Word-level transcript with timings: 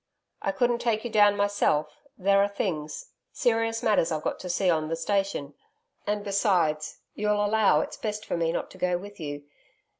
'I 0.41 0.53
couldn't 0.53 0.79
take 0.79 1.03
you 1.05 1.11
down 1.11 1.37
myself. 1.37 1.99
There 2.17 2.41
are 2.41 2.47
things 2.47 3.11
serious 3.31 3.83
matters 3.83 4.11
I've 4.11 4.23
got 4.23 4.39
to 4.39 4.49
see 4.49 4.65
to 4.65 4.69
on 4.73 4.87
the 4.89 4.95
station. 4.95 5.53
And 6.07 6.23
besides, 6.23 7.01
you'll 7.13 7.45
allow 7.45 7.81
it's 7.81 7.97
best 7.97 8.25
for 8.25 8.35
me 8.35 8.51
not 8.51 8.71
to 8.71 8.79
go 8.79 8.97
with 8.97 9.19
you. 9.19 9.43